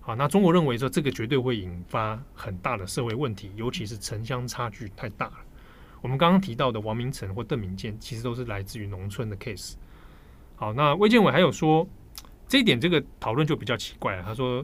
[0.00, 5.36] 好，那中国认为说这个绝对会引发很大的社会问题，尤其是城乡差距太大了。
[6.02, 9.74] 我们刚刚提到的王明成或邓明建，其实都是来自于农村的 case。
[10.56, 11.88] 好，那卫健委还有说
[12.46, 14.22] 这一点，这个讨论就比较奇怪了。
[14.22, 14.62] 他说，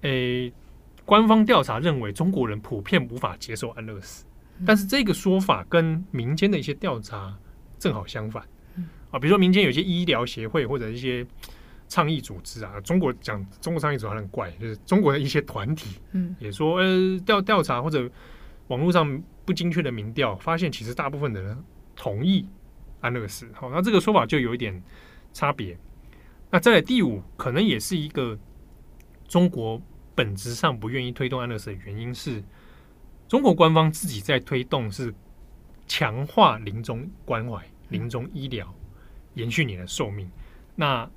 [0.00, 0.52] 诶，
[1.08, 4.26] 官方调查认为中国人普遍无法接受安乐死，
[4.66, 7.34] 但是这个说法跟民间的一些调查。
[7.78, 8.42] 正好相反，
[9.12, 11.24] 啊，比如说民间有些医疗协会或者一些
[11.86, 18.10] 倡议组织啊，中国讲中国倡议组织很怪，就是中国的一些团体，嗯，也说呃调调查或者
[18.66, 21.56] 网络上不精确的民调，发现其实大部分的人
[21.94, 22.44] 同意
[23.00, 24.82] 安乐死，好，那这个说法就有一点
[25.32, 25.78] 差别。
[26.50, 28.36] 那再来第五，可能也是一个
[29.28, 29.80] 中国
[30.18, 32.42] 本质上不愿意推动安乐死的原因是，
[33.28, 35.14] 中国官方自己在推动是。
[35.90, 38.74] 强化临终关怀、临终医疗，
[39.32, 40.30] 延续你的寿命。
[40.76, 41.10] 那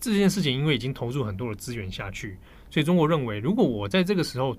[0.00, 2.36] 这件事情因为已经投入很多的资源下去，
[2.68, 4.56] 所以中国认为，如果我在这个时候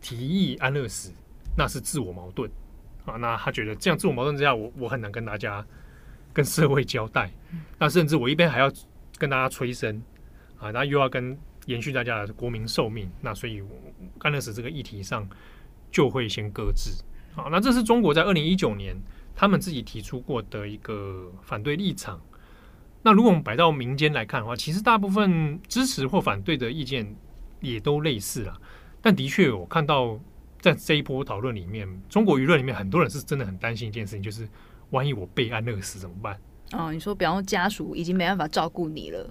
[0.00, 1.12] 提议安乐死，
[1.56, 2.50] 那是自我矛盾
[3.04, 3.14] 啊。
[3.14, 5.64] 那他觉得这样自我矛盾之下，我我很难跟大家、
[6.32, 7.30] 跟社会交代。
[7.78, 8.68] 那甚至我一边还要
[9.16, 10.02] 跟大家催生
[10.58, 13.08] 啊，那又要跟延续大家的国民寿命。
[13.20, 13.62] 那所以
[14.18, 15.28] 干乐死这个议题上
[15.92, 16.90] 就会先搁置。
[17.34, 18.96] 好，那这是中国在二零一九年
[19.36, 22.20] 他们自己提出过的一个反对立场。
[23.02, 27.14] 那如果我们摆到民间来看的话，其实大部分支持或反对的意见
[27.60, 28.60] 也都类似了。
[29.00, 30.18] 但的确，我看到
[30.60, 34.48] 在这一波讨论里面，中国舆论里面很多人是真的很担心一件事情，就是
[34.90, 36.36] 万一我被安乐死怎么办？
[36.72, 39.30] 哦，你说，比方说家属已经没办法照顾你了，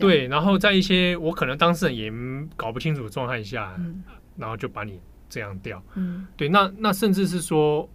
[0.00, 2.12] 对，然后在一些我可能当事人也
[2.56, 4.02] 搞不清楚的状态下，嗯，
[4.36, 5.00] 然后就把你。
[5.30, 7.86] 这样掉，嗯，对，那那甚至是说，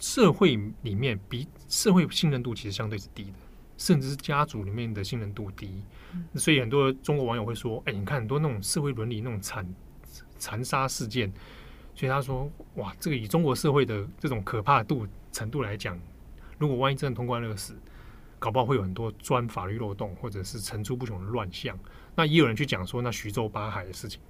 [0.00, 3.34] 社会里面比社会信任度其实相对是低的，
[3.78, 9.64] 甚至是家族里面的信任度低，嗯，所以很多中国网友会说，哎，你看很多那种社会伦理那种残
[10.36, 11.32] 残杀事件，
[11.94, 15.96] 所以他说，哇，这个以中国社会的这种可怕度程度来讲，
[16.58, 17.76] 如果万一真的通过安乐死，
[18.42, 21.78] 搞不好会有很多钻法律漏洞，或者是层出不穷的乱象。
[22.16, 24.20] 那也有人去讲说，那徐州八海的事情。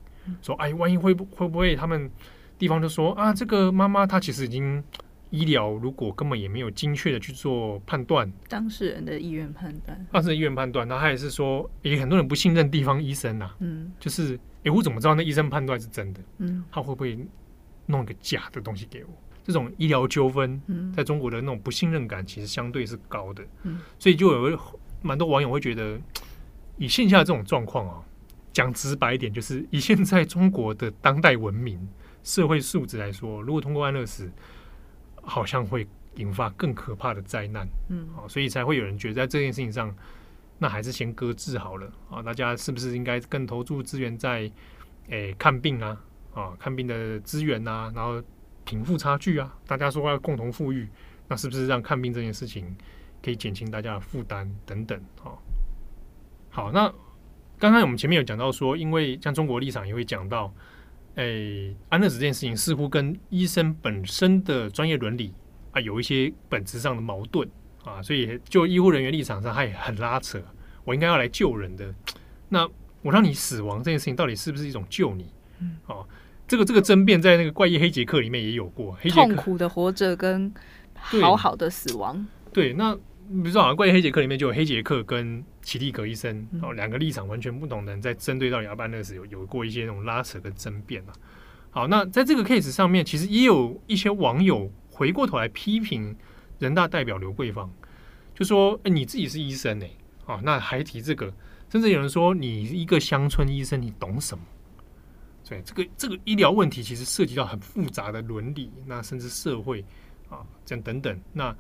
[0.43, 2.11] 说哎，万一会不会不会他们
[2.59, 4.85] 地方就说啊，这个妈妈她其实已经
[5.31, 16.21] 医疗如果根本也没有精确的去做判断，当事人的意愿判断，当事人意愿判断，那他也是说，也很多人不信任地方医生呐、啊，嗯，就是哎，我怎么知道那医生判断是真的？
[16.37, 17.19] 嗯，他会不会
[17.87, 19.11] 弄一个假的东西给我？
[19.45, 20.61] 这种医疗纠纷，
[20.95, 24.59] 在中国的那种不信任感其实相对是高的，嗯，所以就有
[25.03, 26.01] 蛮多网友会觉得，
[26.77, 28.03] 以线下这种状况啊。
[28.53, 31.89] 讲直白一点，就是以现在中国的当代文明
[32.23, 34.31] 社会素质来说，如果通过安乐死，
[35.23, 37.67] 好像会引发更可怕的灾难。
[37.89, 39.97] 嗯，好，所以才会有人觉得在这件事情上，
[40.59, 42.23] 那还是先搁置好了啊。
[42.23, 44.41] 大家是不是应该更投注资源在
[45.09, 45.99] 诶、欸、看病啊
[46.35, 48.23] 啊看病的资源啊，然后
[48.65, 50.89] 贫富差距啊，大家说要共同富裕，
[51.29, 52.77] 那是不是让看病这件事情
[53.23, 55.01] 可以减轻大家的负担等等？
[55.25, 55.39] 哦，
[56.51, 56.93] 好那。
[57.59, 60.53] 刚刚我们前面有讲到说，因为像中国立场也会讲到，
[61.15, 65.33] 诶，安乐死这件事情似乎跟医生本身的专业伦理
[65.71, 67.49] 啊有一些本质上的矛盾
[67.85, 70.43] 啊，所以就医护人员立场上，他也很拉扯。
[70.83, 71.95] 我应该要来救人的，
[72.49, 72.69] 那
[73.01, 75.33] 我让你死亡这件事情到底是不是一种救你？
[75.61, 76.05] 嗯，哦，
[76.53, 80.53] 这个这个争辩在那个怪异黑杰克里面也有过，黑痛苦的活着跟
[80.93, 82.95] 好好的死亡，对，对那。
[83.43, 91.13] 比如说，好像怪异黑杰克里面就有黑杰克跟齐立格医生哦，两个立场完全不同的人在针对到底要不要安乐死有有过一些那种拉扯跟争辩啊。
[91.71, 96.15] 好，那在这个 case 上面，其实也有一些网友回过头来批评
[96.59, 97.73] 人大代表刘桂芳，
[98.35, 99.87] 就说：“哎，你自己是医生呢，
[100.27, 101.33] 啊，那还提这个？
[101.71, 104.45] 甚至有人说，你一个乡村医生，你懂什么？
[105.53, 109.85] 对这个这个医疗问题其实涉及到很复杂的伦理，那甚至社会
[110.29, 111.55] 啊，这样等等那。”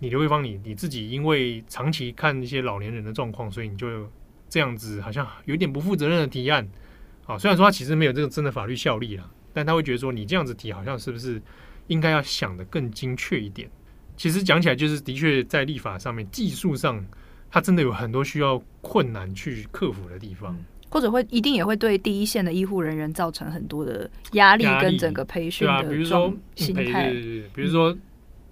[0.00, 4.08] 你刘慧芳，你你自己因为长期看一些老年人的状况，所以你就
[4.48, 6.64] 这样子好像有点不负责任的提案
[7.26, 7.36] 啊。
[7.36, 11.42] 虽然说他其实没有这个真的法律效力啦，但他会觉得说你这样子提，好像是不是
[11.88, 13.68] 应该要想得更精确一点？
[14.16, 17.04] 其实讲起来，就是的确在立法上面、技术上，
[17.50, 20.56] 它真的有很多需要困难去克服的地方，
[20.88, 27.10] 或者会一定也会对第一线的医护人员造成很多的压力跟整个培训的比如说心态，
[27.54, 27.96] 比如说，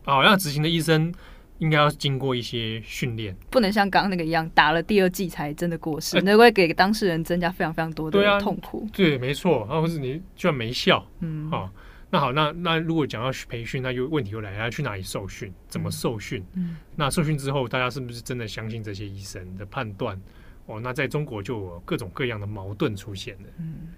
[0.05, 1.13] 好像执行的医生。
[1.59, 8.87] 应该要经过一些训练，不能像刚刚那个一样打了第二剂才真的过世，欸、那会给当事人增加非常非常多的痛苦。
[8.93, 11.71] 对，啊、对，没错，啊，或是你居然没效，嗯，好，
[12.11, 15.51] 那好，那那如果讲到培训，那又问题又来了，要去哪里受训？
[15.67, 16.45] 怎么受训？
[16.57, 20.21] 嗯，那受训之后，大家是不是真的相信这些医生的判断？
[20.67, 23.49] 哦，那在中国就有各种各样的矛盾出现了。
[23.59, 23.89] 嗯。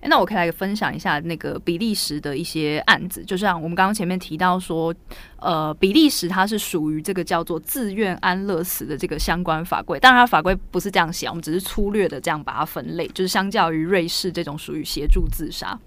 [0.00, 4.94] 哎，那我可以来分享一下那个比利时的一些案子，就像我们刚刚前面提到说，
[5.38, 15.78] 呃，比利时它是属于这个叫做自愿安乐死的这个相关法规，当然它法规不是这样写，我们只是粗略的这样把它分类，就是相较于瑞士这种属于协助自杀。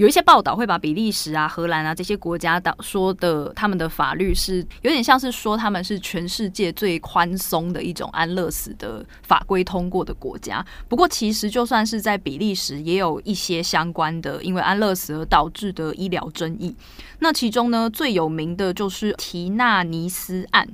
[0.00, 10.64] 有一些报道会把比利时啊、荷兰啊这些国家的说的他们的法律是有点像是说他们是全世界最宽松的一种安乐死的法规通过的国家。
[10.88, 16.74] 不过，其实就算是在比利时，也有一些相关的因为安乐死而导致的医疗争议。
[17.18, 20.66] 那其中呢，最有名的就是提纳尼斯案。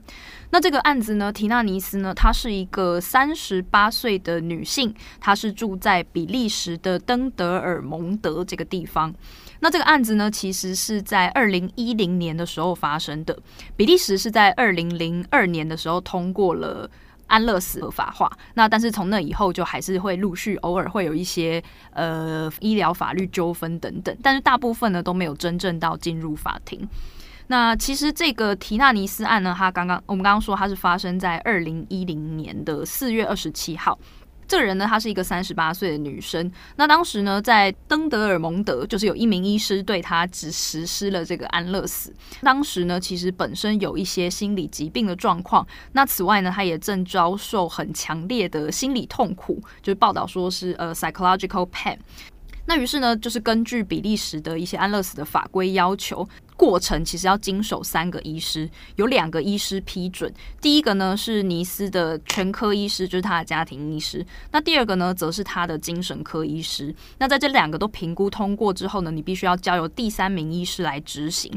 [0.50, 9.12] 那这个案子呢，提纳尼斯呢，她是一个三十八岁的女性，她是住在比利时的登德尔蒙德这个地方。
[9.60, 13.36] 那这个案子呢，其实是在二零一零年的时候发生的。
[13.74, 16.88] 比利时是在二零零二年的时候通过了
[17.26, 18.30] 安乐死合法化。
[18.54, 26.86] 那但是从那以后，就还是会陆续偶尔会有一些呃医疗法律纠纷等等，但是大部分呢都没有真正到进入法庭。
[27.48, 33.98] 那其实这个提纳尼斯案呢，他刚刚我们刚刚说他是发生在二零一零年的四月二十七号。
[34.48, 36.48] 这个人呢，她是一个三十八岁的女生。
[36.76, 42.14] 那当时呢，在登德尔蒙德，就是有一名医师对她只实施了这个安乐死。
[42.42, 45.66] 当时呢，其实本身有一些心理疾病的状况。
[45.94, 51.98] 那此外呢，她也正遭受很强烈的心理痛苦，就是报道说是呃 psychological pain。
[52.66, 60.32] 那于是呢，就是根据比利时的一些安乐死的法规要求，过程其实要经手三个医师，有两个医师批准。
[60.60, 64.24] 第一个呢是尼斯的全科医师，就是他的家庭医师。
[64.52, 66.94] 那第二个呢，则是他的精神科医师。
[67.18, 71.52] 那在这两个都评估通过之后呢，你必须要交由第三名医师来执行。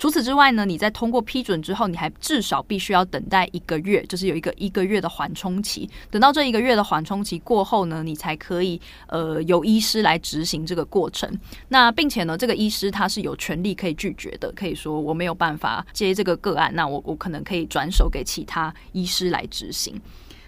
[0.00, 5.86] 除此之外呢，你在通过批准之后，你还至少必须要等待一个月，就是有一个一个月的缓冲期。
[6.10, 11.30] 等到这一个月的缓冲期过后呢，你才可以呃由医师来执行这个过程。
[11.68, 20.00] 那并且呢，这个医师他是有权利可以拒绝的，可以说我没有办法接这个个案，那我我可能可以转手给其他医师来执行。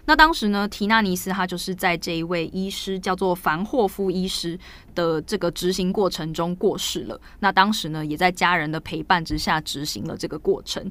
[0.04, 4.58] 那当时呢，提纳尼斯他就是在这一位医师叫做凡霍夫医师
[4.96, 7.20] 的这个执行过程中过世了。
[7.38, 10.90] 那当时呢，也在家人的陪伴之下执行了这个过程。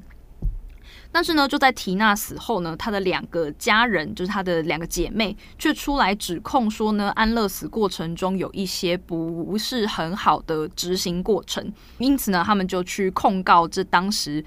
[1.12, 11.70] 但是呢，就在提纳死后呢，他的两个家人，就是他的两个姐妹，却出来指控说呢，安乐死过程中有一些不是很好的执行过程。
[11.98, 14.42] 因此呢，他们就去控告这当时。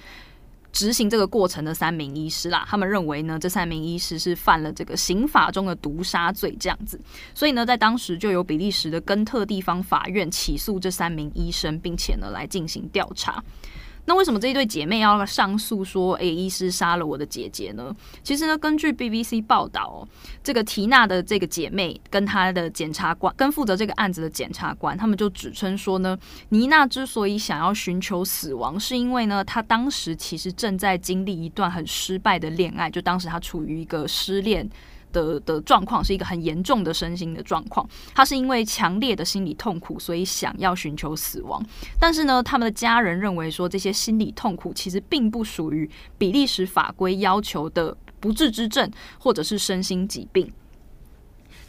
[0.75, 7.01] 执行这个过程的三名医师啦，他们认为呢，这三名医师是犯了这个刑法中的毒杀罪，这样子，
[7.33, 13.41] 所以呢，在当时就由比利时的根特地方法院起诉这三名医生，并且呢，来进行调查。
[14.07, 17.95] 那为什么这一对姐妹要上诉说，诶，医师杀了我的姐姐呢？
[18.23, 20.07] 其实呢，根据 BBC 报道，
[20.43, 26.19] 这个缇娜的这个姐妹跟她的检察官，跟负责这个案子的检察官，他们就指称说呢，
[26.51, 34.69] 妮娜之所以想要寻求死亡，是因为呢，她当时其实正在经历一段很失败的恋爱，就当时她处于一个失恋。
[35.14, 41.64] 的的状况是一个很严重的身心的状况，他是因为强烈的心理痛苦，所以想要寻求死亡。
[41.98, 50.53] 但是呢，他们的家人认为说，这些心理痛苦其实并不属于比利时法规要求的不治之症，或者是身心疾病。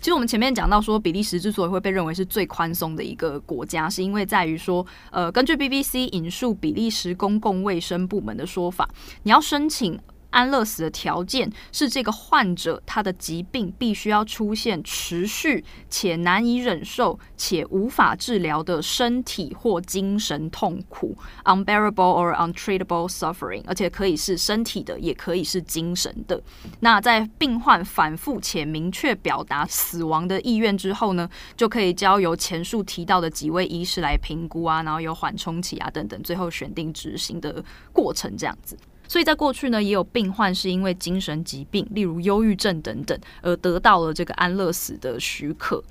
[0.01, 8.89] 其实我们前面讲到说，比利时之所以会被认为是最宽松的一个国家，是因为在于说，呃，根据 BBC 引述比利时公共卫生部门的说法，
[9.23, 9.99] 你要申请。
[10.36, 26.41] 安乐死的条件是，这个患者他的疾病必须要出现持续且难以忍受且无法治疗的身体或精神痛苦 （unbearable or untreatable suffering），而且可以是身体的，也可以是精神的。
[26.82, 38.78] 那在病患反复且明确表达死亡的意愿之后呢，就可以交由前述提到的几位医师来评估啊，然后有缓冲期啊等等，最后选定执行的过程这样子。
[39.08, 45.84] 所以在过去呢，也有病患是因为精神疾病，例如忧郁症等等，而得到了这个安乐死的许可。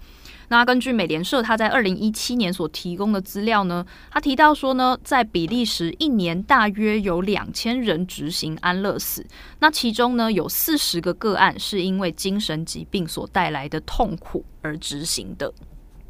[0.49, 9.25] 那根据美联社他在二零一七年所提供的资料呢，他提到说呢，在比利时一年大约有两千人执行安乐死，
[9.61, 15.51] 那其中呢有四十个个案是因为精神疾病所带来的痛苦而执行的。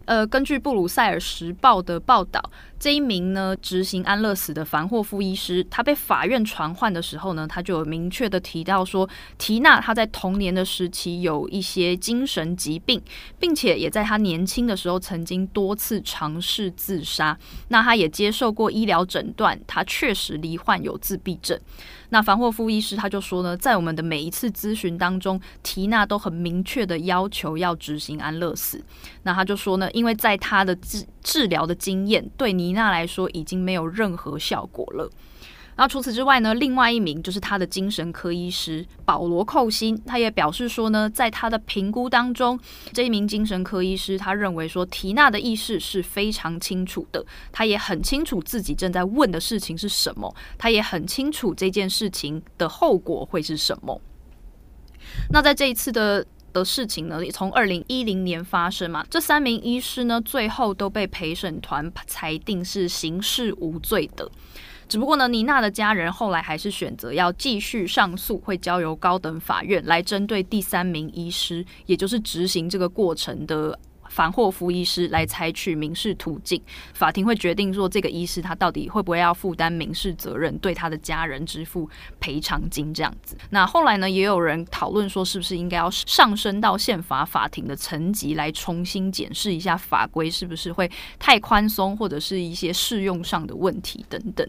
[0.07, 2.43] 呃，根据布鲁塞尔时报的报道，
[2.85, 9.09] 这一名呢执行安乐死的凡霍夫医师，他被法院传唤的时候呢，他就有明确的提到说，
[9.39, 13.01] 缇娜她在童年的时期有一些精神疾病，
[13.41, 17.39] 并且也在她年轻的时候曾经多次尝试自杀。
[17.69, 21.59] 那他也接受过医疗诊断，他确实罹患有自闭症。
[22.11, 28.85] 那凡霍夫医师他就说呢，在我们的每一次咨询当中，缇娜都很明确的要求要执行安乐死。
[29.23, 35.11] 那他就说呢，因为在他的治 治疗的经验，对妮娜来说已经没有任何效果了。
[35.77, 42.57] 然后除此之外呢，另外一名就是他的精神科医师保罗寇辛，他也表示说呢，在他的评估当中，
[42.93, 54.01] 这一名精神科医师他认为说，缇娜的意识是非常清楚的，他也很清楚自己正在问的事情是什么，他也很清楚这件事情的后果会是什么。
[55.33, 56.25] 那在这一次的
[56.55, 64.27] 的事情呢，从二零一零年发生嘛，这三名医师呢，最后都被陪审团裁定是刑事无罪的。
[64.89, 73.79] 只不过呢，妮娜的家人后来还是选择要继续上诉，会交由高等法院来针对第三名医师，也就是执行这个过程的
[74.09, 76.61] 凡霍夫医师来采取民事途径。
[76.93, 81.89] 法庭会决定说，这个医师他到底会不会要负担民事责任，对他的家人支付
[82.21, 83.37] 赔偿金这样子。
[83.51, 94.49] 那后来呢，也有人讨论说，是不是应该要上升到宪法法庭的层级来重新检视一下法规，是不是会太宽松，或者是一些适用上的问题等等。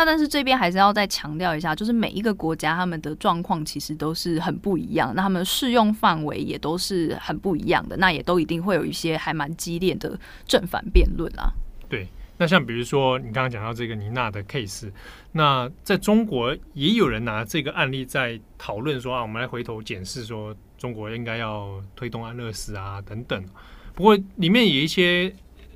[0.00, 11.52] 那但是这边还是要再强调一下，就是每一个国家他们的状况其实都是很不一样，那他们适用范围也都是很不一样的，那也都一定会有一些还蛮激烈的正反辩论啊。
[11.86, 14.90] 对，那像比如说你刚刚讲到这个妮娜的 case，
[15.32, 23.44] 那在中国也有人拿这个案例在讨论说啊，我们来回头检视说中国应该要推动安乐死啊等等。
[23.94, 25.30] 不过里面有一些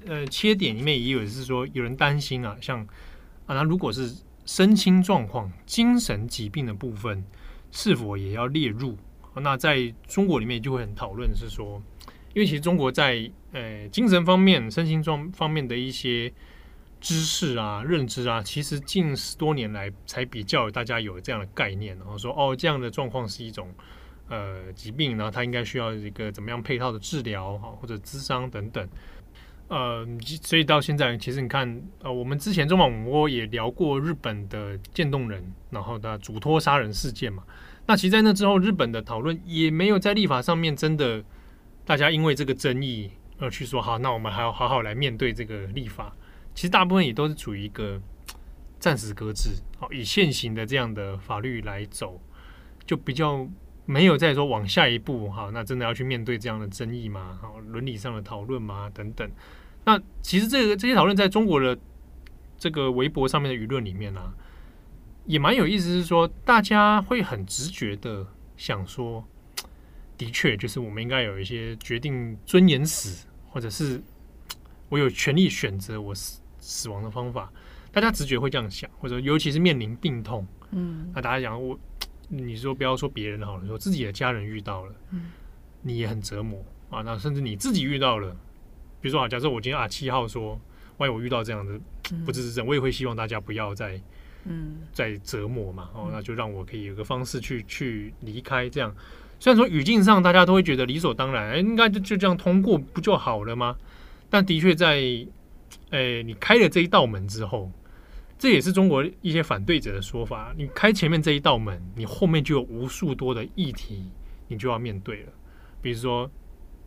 [0.07, 2.87] 呃切点，里面也有是说有人担心啊，像。
[3.47, 4.15] 啊，那如果是
[4.47, 7.25] 身心状况、精神疾病的部分，
[7.71, 8.97] 是否也要列入？
[9.37, 11.83] 那在中国里面就会很讨论，是说，
[12.35, 16.33] 因为其实中国在呃精神方面、身心状方面的一些
[17.01, 23.75] 知识啊、认知啊，其实近十多年来才比较大家有这样的概念，然后说哦，这样的状况是一种
[24.29, 28.89] 呃疾病，然后它应该需要一个怎么样配套的治疗哈，或者咨商等等。
[29.69, 30.07] 呃，
[30.43, 37.43] 所以到现在，其实你看，呃，我们之前中网我也聊过日本的渐冻人，然后的嘱托杀人事件嘛。
[37.87, 41.25] 那其实，在那之后，日本的讨论也没有在立法上面真的，
[41.85, 46.15] 大家因为这个争议而去说好，那我们还要好好来面对这个立法。
[46.55, 48.01] 其实大部分也都是处于一个
[48.79, 52.21] 暂时搁置，好，以现行的这样的法律来走，
[52.87, 53.49] 就比较。
[53.87, 57.39] 没有再说往下一步哈，那真的要去面对这样的争议吗？
[57.43, 58.91] 好，伦理上的讨论吗？
[58.95, 59.31] 等等。
[59.85, 61.79] 那其实这个这些讨论在中国的
[62.57, 64.33] 这个微博上面的舆论里面呢、啊，
[65.27, 65.89] 也蛮有意思。
[65.89, 68.27] 是说大家会很直觉的
[68.57, 69.23] 想说，
[70.17, 74.03] 的确就是我们应该有一些决定尊严死，或者是
[74.89, 77.53] 我有权利选择我死死亡的方法。
[77.93, 81.79] 大家直觉会这样想，或者尤其是面临病痛，嗯，那大家讲我。
[82.37, 85.31] 你说不要说别人好了，说自己的家人遇到了，嗯，
[85.83, 87.03] 你也很折磨啊。
[87.03, 88.31] 那甚至你自己遇到了，
[89.01, 90.61] 比如说啊，假设我今天啊七号说，
[90.97, 91.81] 万一我遇到这样的
[92.25, 94.01] 不治之症，我也会希望大家不要再
[94.45, 95.91] 嗯再折磨嘛。
[95.95, 98.69] 哦，那就让我可以有个方式去去离开。
[98.69, 98.95] 这样
[99.39, 103.77] 虽然说语境上大家都会觉得理所当然，哎，应该就就这样通过不就好了吗？
[104.29, 105.01] 但的确在
[105.91, 107.71] 哎你开了这一道门之后。
[108.45, 110.53] 这也是中国一些反对者的说法。
[110.55, 114.05] 你开前面这一道门，你后面就有无数多的议题，
[114.49, 115.33] 你就要面对了。
[115.81, 116.31] 比如说，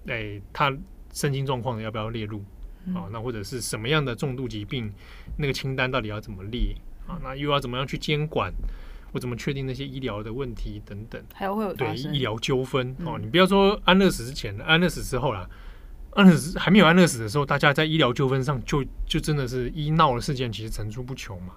[0.06, 0.72] 哎，他
[1.12, 2.44] 身心状况要不要列入？
[2.94, 4.94] 啊，那或者是什么样的重度疾病，
[5.36, 6.76] 那个清单到底要怎么列？
[7.08, 8.54] 啊，那又要怎么样去监管？
[9.12, 11.20] 我怎么确定那些医疗的问题等等？
[11.34, 13.18] 还有会有对医疗纠纷哦。
[13.20, 15.50] 你不要说安乐死之前，安乐死之后啦。
[16.12, 21.54] 安乐死还没有安乐死的时候，大家在医疗纠纷上就就真的是医闹的事件，其实层出不穷嘛。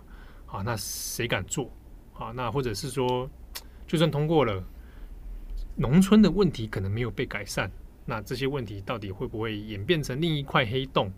[0.47, 1.73] 啊，那谁敢做？
[2.13, 3.31] 啊，那或者是说，
[3.87, 4.63] 就算通过了，
[5.77, 7.71] 农村的问题可能没有被改善，
[8.05, 11.11] 那这些问题到底会不会演变成另一块黑洞？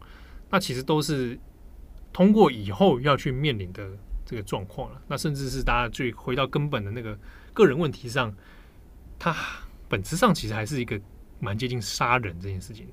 [0.51, 1.37] 那其实都是
[2.13, 3.91] 通过以后要去面临的
[4.25, 5.03] 这个状况了。
[5.09, 7.19] 那甚至是大家最回到根本的那个
[7.55, 8.33] 个人问题上，
[9.19, 9.35] 它
[9.89, 11.01] 本质上其实还是一个
[11.41, 12.93] 蛮接近杀人这件事情的。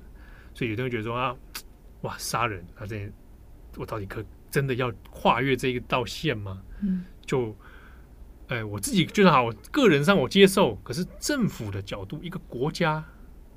[0.60, 1.34] 所以有人会觉得说啊，
[2.02, 3.10] 哇，杀人啊，这
[3.78, 6.60] 我到底可真的要跨越这一道线吗？
[6.82, 7.56] 嗯，就，
[8.48, 13.02] 哎，我自己觉得好，我个人上我接受，可是政府的角度，一个国家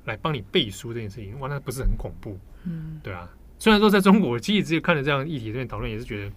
[0.06, 2.38] 来帮你背书这件事情，哇，那不是很恐怖？
[2.64, 3.30] 嗯，对啊。
[3.58, 6.32] 虽然说在中国，其实只有看了这样议题这边讨论，也是觉得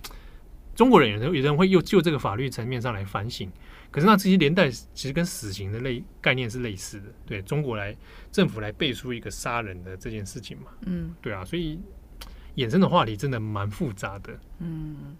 [0.76, 3.50] 中国人有人有人会又就这个法律层面上来反省。
[3.92, 7.96] 可是那这些连带其实跟死刑的类概念是类似的，对中国来
[8.32, 11.80] 政府来背书一个杀人的这件事情嘛，嗯，对啊，所以
[12.56, 15.16] 衍生的话题真的蛮复杂的，嗯。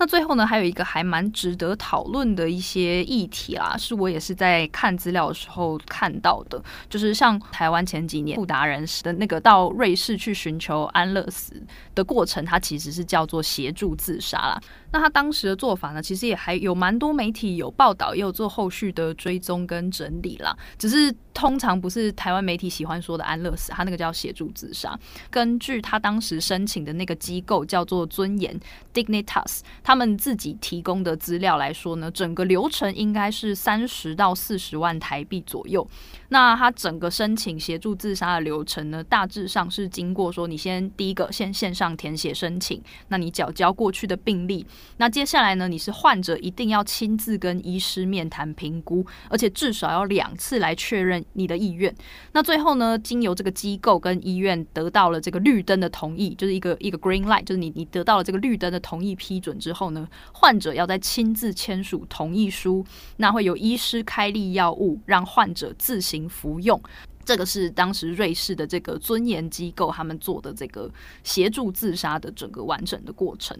[0.00, 11.60] 那最后呢，还有一个还蛮值得讨论的一些议题啦，是我也是在看资料的时候看到的，就是像台湾前几年富达仁的那个到瑞士去寻求安乐死
[11.96, 14.60] 的过程，它其实是叫做协助自杀啦。
[14.90, 20.56] 那他当时的做法呢，其实也还有蛮多媒体有报道，也有做后续的追踪跟整理啦。
[20.78, 24.98] 只是通常不是台湾媒体喜欢说的安乐死，他那个叫协助自杀。
[25.30, 28.58] 根据他当时申请的那个机构叫做尊严
[28.94, 35.86] Dignitas，他们自己提供的资料来说呢，整个流程应该是三十到四十万台币左右。
[36.30, 44.66] 那他整个申请协助自杀的流程呢，大致上是经过说，你先第一个先线上填写申请，那你缴交过去的病历。
[44.98, 51.94] 那接下来呢，你是患者一定要亲自跟医师面谈评估，而且至少要两次来确认你的意愿。
[52.32, 62.84] 那最后呢，经由这个机构跟医院得到了这个绿灯的同意，就是一个一个 green light，就是你你得到了这个绿灯的同意批准之后呢，患者要再亲自签署同意书，
[63.18, 66.80] 那会有医师开立药物让患者自行服用。
[67.28, 70.90] 这个是当时瑞士的这个尊严机构他们做的这个
[71.22, 73.54] 协助自杀的整个完整的过程。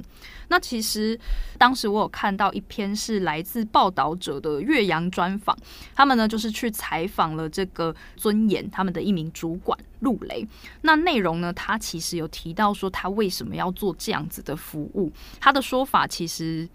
[0.48, 1.20] 那其实
[1.58, 5.54] 当时我有看到一篇是来自报道者的岳阳专访，
[5.94, 10.48] 他们呢就是去采访了这个尊严他们的一名主管陆雷。
[10.80, 16.66] 那内容呢，他其实有提到说他为什么要做这样子的服务，他的说法其实。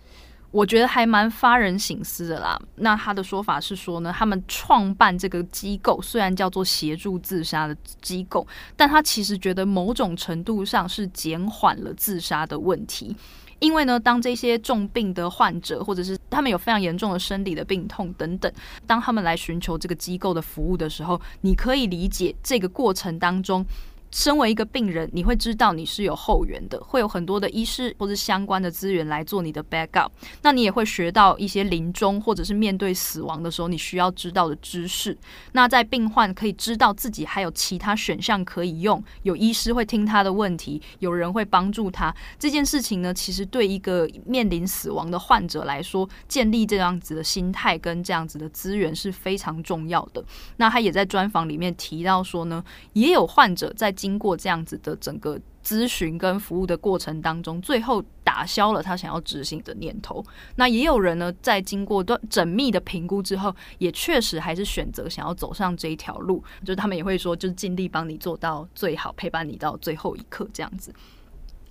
[0.54, 2.62] 我觉得还蛮发人省思的啦。
[2.76, 8.46] 那他的说法是说呢，他们创办这个机构虽然叫做协助自杀的机构，
[8.78, 13.16] 但他其实觉得某种程度上是减缓了自杀的问题。
[13.58, 18.52] 因为呢，当这些重病的患者，或者是他们有非常严重的生理的病痛等等，
[18.86, 23.66] 当他们来寻求这个机构的服务的时候，你可以理解这个过程当中。
[24.14, 30.08] 身为一个病人，你会知道你是有后援的，会有很多的医师或者相关的资源来做你的 backup。
[30.44, 35.18] 那你也会学到一些临终或者是面对死亡的时候你需要知道的知识。
[35.54, 42.16] 那在病患可以知道自己还有其他选项可以用，有医师会听他的问题，有人会帮助他。
[42.38, 50.24] 这件事情呢，其实对一个面临死亡的患者来说，建立这样子的心态跟这样子的资源是非常重要的。
[50.58, 53.92] 那他也在专访里面提到说呢，也有患者在。
[54.04, 60.22] 经过这样子的整个咨询跟服务的过程当中，最后打消了他想要执行的念头。
[60.58, 66.44] 那也有人呢，在经过段缜密的评估之后，也确实还是选择想要走上这一条路。
[66.66, 70.94] 就是他们也会说，就是尽力帮你做到最好，陪伴你到最后一刻这样子。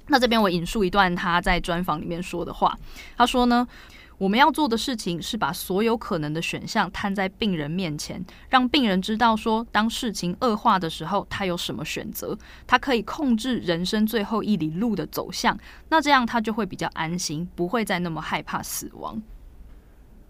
[0.06, 2.74] 那这边我引述一段他在专访里面说的话，
[3.14, 3.68] 他说呢。
[4.22, 15.58] 我们要做的事情是把所有可能的选项摊在病人面前，让病人知道说，当事情恶化的时候，他有什么选择，他可以控制人生最后一里路的走向。
[15.88, 19.20] 那这样他就会比较安心，不会再那么害怕死亡。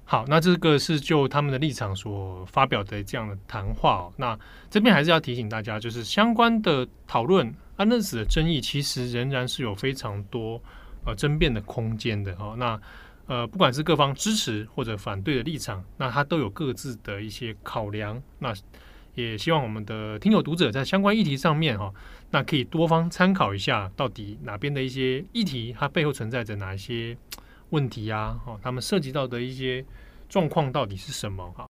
[0.07, 4.11] 好，那这个是就他们的立场所发表的这样的谈话。
[4.17, 4.39] 那
[4.71, 10.59] 这边还是要提醒大家，就是相关的讨论安乐死的争议，其实仍然是有非常多
[11.05, 12.55] 呃争辩的空间的哦。
[12.57, 12.81] 那
[13.27, 18.23] 呃，不管是各方支持或者反对的立场，那他都有各自的一些考量。
[18.41, 18.53] 那
[19.15, 21.93] 也希望我们的听友读者在相关议题上面哈，
[22.31, 27.17] 那可以多方参考一下，到底哪边的一些议题，它背后存在着哪些
[27.71, 28.39] 问题呀？
[28.47, 29.85] 哦，他们涉及到的一些
[30.29, 31.51] 状况到底是什么？
[31.53, 31.67] 哈，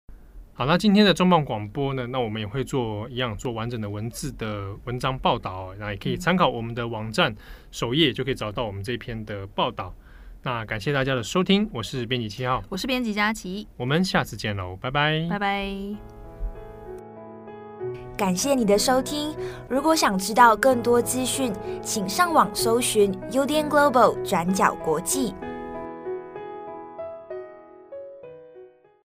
[0.53, 7.35] 好，那今天的重磅广播呢，那我们也会做一样做完整的文字的文章报道，那也可以参考我们的网站
[7.71, 9.93] 首页，就可以找到我们这篇的报道。
[10.47, 15.69] 那感谢大家的收听，我是编辑七号，我是编辑佳琪，我们下次见喽，拜拜，拜拜。
[18.15, 19.35] 感谢你的收听，
[19.67, 25.33] 如果想知道更多资讯，请上网搜寻 UDN Global 转角国际。